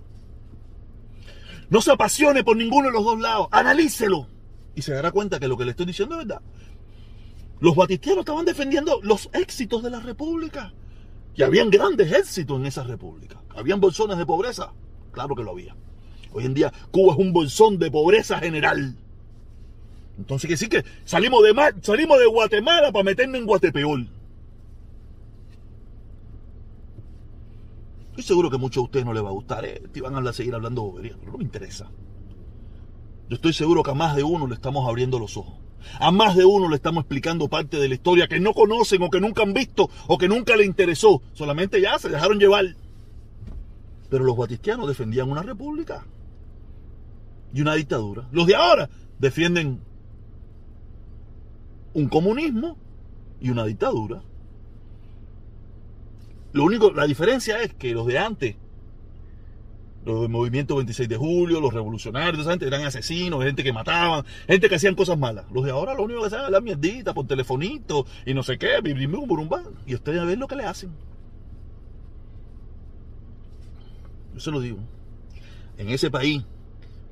No 1.68 1.82
se 1.82 1.92
apasione 1.92 2.44
por 2.44 2.56
ninguno 2.56 2.88
de 2.88 2.94
los 2.94 3.04
dos 3.04 3.20
lados, 3.20 3.48
analícelo. 3.50 4.26
Y 4.74 4.82
se 4.82 4.94
dará 4.94 5.10
cuenta 5.10 5.38
que 5.38 5.48
lo 5.48 5.58
que 5.58 5.64
le 5.64 5.72
estoy 5.72 5.86
diciendo 5.86 6.14
es 6.14 6.26
verdad. 6.26 6.40
Los 7.60 7.74
batistianos 7.74 8.20
estaban 8.20 8.44
defendiendo 8.44 9.00
los 9.02 9.28
éxitos 9.32 9.82
de 9.82 9.90
la 9.90 10.00
República. 10.00 10.72
Y 11.34 11.42
habían 11.42 11.70
grandes 11.70 12.10
éxitos 12.12 12.58
en 12.58 12.66
esa 12.66 12.84
República. 12.84 13.42
Habían 13.50 13.80
bolsones 13.80 14.16
de 14.16 14.24
pobreza. 14.24 14.72
Claro 15.12 15.34
que 15.34 15.42
lo 15.42 15.50
había. 15.50 15.76
Hoy 16.32 16.46
en 16.46 16.54
día 16.54 16.72
Cuba 16.90 17.12
es 17.12 17.18
un 17.18 17.32
bolsón 17.32 17.78
de 17.78 17.90
pobreza 17.90 18.38
general. 18.38 18.96
Entonces 20.18 20.50
que 20.50 20.56
sí 20.56 20.68
que 20.68 20.84
salimos 21.04 21.42
de, 21.44 21.54
salimos 21.80 22.18
de 22.18 22.26
Guatemala 22.26 22.90
para 22.92 23.04
meternos 23.04 23.40
en 23.40 23.46
Guatepeor. 23.46 24.00
Estoy 28.10 28.24
seguro 28.24 28.50
que 28.50 28.56
a 28.56 28.58
muchos 28.58 28.82
de 28.82 28.84
ustedes 28.86 29.06
no 29.06 29.12
les 29.12 29.22
va 29.22 29.28
a 29.28 29.32
gustar. 29.32 29.64
¿eh? 29.64 29.80
Te 29.92 30.00
van 30.00 30.26
a 30.26 30.32
seguir 30.32 30.52
hablando 30.54 30.82
bobería, 30.82 31.16
pero 31.20 31.32
no 31.32 31.38
me 31.38 31.44
interesa. 31.44 31.88
Yo 33.28 33.36
estoy 33.36 33.52
seguro 33.52 33.84
que 33.84 33.92
a 33.92 33.94
más 33.94 34.16
de 34.16 34.24
uno 34.24 34.48
le 34.48 34.54
estamos 34.54 34.88
abriendo 34.88 35.20
los 35.20 35.36
ojos. 35.36 35.54
A 36.00 36.10
más 36.10 36.34
de 36.34 36.44
uno 36.44 36.68
le 36.68 36.74
estamos 36.74 37.02
explicando 37.02 37.46
parte 37.48 37.76
de 37.76 37.88
la 37.88 37.94
historia 37.94 38.26
que 38.26 38.40
no 38.40 38.54
conocen 38.54 39.00
o 39.02 39.10
que 39.10 39.20
nunca 39.20 39.42
han 39.44 39.52
visto 39.52 39.88
o 40.08 40.18
que 40.18 40.26
nunca 40.26 40.56
le 40.56 40.64
interesó. 40.64 41.22
Solamente 41.32 41.80
ya 41.80 41.96
se 42.00 42.08
dejaron 42.08 42.40
llevar. 42.40 42.74
Pero 44.10 44.24
los 44.24 44.36
batistianos 44.36 44.88
defendían 44.88 45.30
una 45.30 45.42
república 45.42 46.04
y 47.54 47.60
una 47.60 47.74
dictadura. 47.74 48.26
Los 48.32 48.48
de 48.48 48.56
ahora 48.56 48.90
defienden 49.20 49.80
un 51.94 52.08
comunismo 52.08 52.76
y 53.40 53.50
una 53.50 53.64
dictadura. 53.64 54.22
Lo 56.52 56.64
único, 56.64 56.90
la 56.92 57.06
diferencia 57.06 57.60
es 57.62 57.74
que 57.74 57.92
los 57.92 58.06
de 58.06 58.18
antes, 58.18 58.56
los 60.04 60.22
del 60.22 60.30
movimiento 60.30 60.76
26 60.76 61.08
de 61.08 61.16
julio, 61.16 61.60
los 61.60 61.74
revolucionarios, 61.74 62.46
esa 62.46 62.54
eran 62.64 62.84
asesinos, 62.84 63.44
gente 63.44 63.62
que 63.62 63.72
mataban, 63.72 64.24
gente 64.46 64.68
que 64.68 64.74
hacían 64.74 64.94
cosas 64.94 65.18
malas. 65.18 65.44
Los 65.52 65.64
de 65.64 65.70
ahora 65.70 65.94
lo 65.94 66.04
único 66.04 66.20
que 66.20 66.28
hacen 66.28 66.40
es 66.40 66.50
la 66.50 66.60
mierdita 66.60 67.12
por 67.12 67.26
telefonito 67.26 68.06
y 68.24 68.32
no 68.32 68.42
sé 68.42 68.58
qué, 68.58 68.70
y 69.86 69.94
ustedes 69.94 70.20
a 70.20 70.24
ver 70.24 70.38
lo 70.38 70.48
que 70.48 70.56
le 70.56 70.64
hacen. 70.64 70.90
Yo 74.34 74.40
se 74.40 74.50
lo 74.50 74.60
digo. 74.60 74.78
En 75.76 75.90
ese 75.90 76.10
país, 76.10 76.44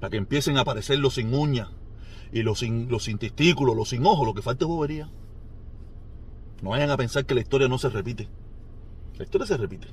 para 0.01 0.11
que 0.11 0.17
empiecen 0.17 0.57
a 0.57 0.63
aparecer 0.63 0.99
los 0.99 1.15
sin 1.15 1.35
uñas, 1.35 1.69
y 2.33 2.43
los 2.43 2.59
sin, 2.61 2.89
los 2.89 3.05
sin 3.05 3.19
testículos, 3.19 3.77
los 3.77 3.89
sin 3.89 4.05
ojos, 4.05 4.27
lo 4.27 4.35
que 4.35 4.43
falta 4.43 4.65
es 4.65 4.69
bobería. 4.69 5.11
No 6.63 6.71
vayan 6.71 6.91
a 6.91 6.97
pensar 6.97 7.27
que 7.27 7.35
la 7.35 7.41
historia 7.41 7.69
no 7.69 7.79
se 7.79 7.89
repite. 7.89 8.29
La 9.19 9.25
historia 9.25 9.47
se 9.47 9.57
repite. 9.57 9.89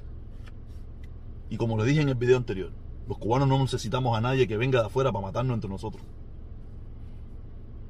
Y 1.50 1.58
como 1.58 1.78
le 1.78 1.86
dije 1.86 2.02
en 2.02 2.10
el 2.10 2.16
video 2.16 2.38
anterior, 2.38 2.72
los 3.08 3.18
cubanos 3.18 3.48
no 3.48 3.60
necesitamos 3.60 4.18
a 4.18 4.22
nadie 4.22 4.48
que 4.48 4.58
venga 4.58 4.80
de 4.80 4.88
afuera 4.88 5.12
para 5.12 5.26
matarnos 5.26 5.56
entre 5.56 5.70
nosotros. 5.70 6.04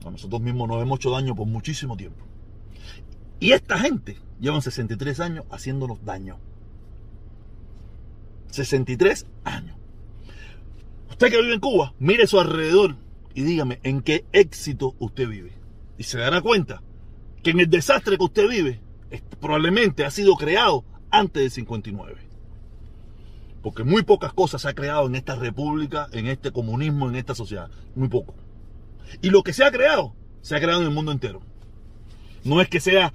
A 0.05 0.09
nosotros 0.09 0.41
mismos 0.41 0.67
nos 0.67 0.81
hemos 0.81 0.99
hecho 0.99 1.11
daño 1.11 1.35
por 1.35 1.47
muchísimo 1.47 1.95
tiempo. 1.95 2.25
Y 3.39 3.51
esta 3.51 3.77
gente 3.77 4.17
llevan 4.39 4.61
63 4.61 5.19
años 5.19 5.45
haciéndonos 5.49 6.03
daño. 6.03 6.37
63 8.49 9.25
años. 9.45 9.77
Usted 11.09 11.29
que 11.29 11.41
vive 11.41 11.53
en 11.53 11.59
Cuba, 11.59 11.93
mire 11.99 12.27
su 12.27 12.39
alrededor 12.39 12.95
y 13.33 13.43
dígame 13.43 13.79
en 13.83 14.01
qué 14.01 14.25
éxito 14.31 14.95
usted 14.99 15.27
vive. 15.27 15.51
Y 15.97 16.03
se 16.03 16.17
dará 16.17 16.41
cuenta 16.41 16.81
que 17.41 17.51
en 17.51 17.59
el 17.59 17.69
desastre 17.69 18.17
que 18.17 18.23
usted 18.23 18.47
vive 18.47 18.79
probablemente 19.39 20.05
ha 20.05 20.11
sido 20.11 20.35
creado 20.35 20.83
antes 21.11 21.43
del 21.43 21.51
59. 21.51 22.21
Porque 23.61 23.83
muy 23.83 24.03
pocas 24.03 24.33
cosas 24.33 24.61
se 24.61 24.69
ha 24.69 24.73
creado 24.73 25.07
en 25.07 25.15
esta 25.15 25.35
república, 25.35 26.07
en 26.11 26.27
este 26.27 26.51
comunismo, 26.51 27.09
en 27.09 27.15
esta 27.15 27.35
sociedad. 27.35 27.69
Muy 27.95 28.09
poco. 28.09 28.35
Y 29.21 29.29
lo 29.29 29.43
que 29.43 29.53
se 29.53 29.63
ha 29.63 29.71
creado, 29.71 30.15
se 30.41 30.55
ha 30.55 30.59
creado 30.59 30.81
en 30.81 30.87
el 30.87 30.93
mundo 30.93 31.11
entero. 31.11 31.41
No 32.43 32.61
es 32.61 32.67
que 32.67 32.79
sea 32.79 33.13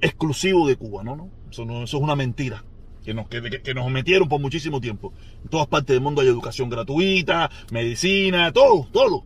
exclusivo 0.00 0.66
de 0.66 0.76
Cuba, 0.76 1.04
no, 1.04 1.14
no. 1.14 1.30
Eso, 1.50 1.64
no, 1.64 1.84
eso 1.84 1.96
es 1.98 2.02
una 2.02 2.16
mentira. 2.16 2.64
Que 3.04 3.14
nos, 3.14 3.28
que, 3.28 3.62
que 3.62 3.74
nos 3.74 3.88
metieron 3.90 4.28
por 4.28 4.40
muchísimo 4.40 4.80
tiempo. 4.80 5.12
En 5.44 5.48
todas 5.48 5.68
partes 5.68 5.94
del 5.94 6.00
mundo 6.00 6.20
hay 6.20 6.28
educación 6.28 6.68
gratuita, 6.68 7.50
medicina, 7.70 8.52
todo, 8.52 8.88
todo. 8.92 9.24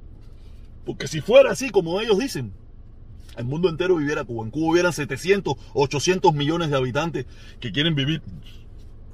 Porque 0.91 1.07
si 1.07 1.21
fuera 1.21 1.53
así, 1.53 1.71
como 1.71 2.01
ellos 2.01 2.19
dicen, 2.19 2.53
el 3.37 3.45
mundo 3.45 3.69
entero 3.69 3.95
viviera 3.95 4.25
Cuba. 4.25 4.45
En 4.45 4.51
Cuba 4.51 4.73
hubieran 4.73 4.93
700, 4.93 5.55
800 5.73 6.35
millones 6.35 6.69
de 6.69 6.77
habitantes 6.77 7.27
que 7.61 7.71
quieren 7.71 7.95
vivir 7.95 8.23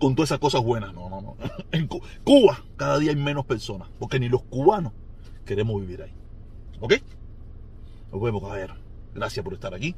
con 0.01 0.15
todas 0.15 0.29
esas 0.31 0.39
cosas 0.39 0.63
buenas. 0.63 0.95
No, 0.95 1.11
no, 1.11 1.21
no. 1.21 1.37
En 1.73 1.87
Cuba 1.87 2.65
cada 2.79 2.99
día 2.99 3.11
hay 3.11 3.17
menos 3.17 3.45
personas, 3.45 3.91
porque 3.99 4.19
ni 4.19 4.31
los 4.31 4.43
cubanos 4.45 4.95
queremos 5.45 5.79
vivir 5.79 6.01
ahí. 6.01 6.15
¿Ok? 6.81 6.95
Nos 8.11 8.23
vemos, 8.23 8.41
caballero. 8.41 8.77
Gracias 9.15 9.45
por 9.45 9.53
estar 9.53 9.75
aquí. 9.75 9.95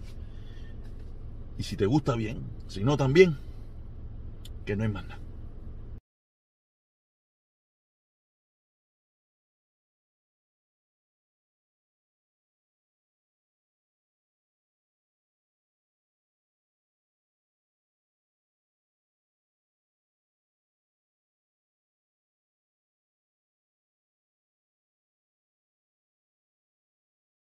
Y 1.59 1.63
si 1.63 1.77
te 1.77 1.87
gusta 1.87 2.17
bien, 2.17 2.43
si 2.67 2.83
no 2.83 2.97
también, 2.97 3.39
que 4.67 4.75
no 4.75 4.83
hay 4.83 4.89
más 4.89 5.07
nada. 5.07 5.21